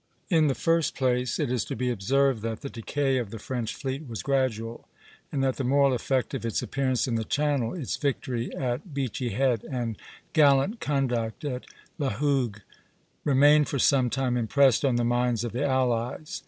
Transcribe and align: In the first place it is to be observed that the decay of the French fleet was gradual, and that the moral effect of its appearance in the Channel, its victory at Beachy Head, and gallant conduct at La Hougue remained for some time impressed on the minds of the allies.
In 0.31 0.47
the 0.47 0.55
first 0.55 0.95
place 0.95 1.37
it 1.37 1.51
is 1.51 1.63
to 1.65 1.75
be 1.75 1.91
observed 1.91 2.41
that 2.41 2.61
the 2.61 2.71
decay 2.71 3.19
of 3.19 3.29
the 3.29 3.37
French 3.37 3.75
fleet 3.75 4.07
was 4.07 4.23
gradual, 4.23 4.87
and 5.31 5.43
that 5.43 5.57
the 5.57 5.63
moral 5.63 5.93
effect 5.93 6.33
of 6.33 6.43
its 6.43 6.63
appearance 6.63 7.07
in 7.07 7.13
the 7.13 7.23
Channel, 7.23 7.75
its 7.75 7.97
victory 7.97 8.51
at 8.55 8.95
Beachy 8.95 9.29
Head, 9.29 9.63
and 9.69 9.99
gallant 10.33 10.79
conduct 10.79 11.45
at 11.45 11.67
La 11.99 12.09
Hougue 12.09 12.61
remained 13.23 13.69
for 13.69 13.77
some 13.77 14.09
time 14.09 14.37
impressed 14.37 14.83
on 14.83 14.95
the 14.95 15.03
minds 15.05 15.43
of 15.43 15.51
the 15.51 15.63
allies. 15.63 16.39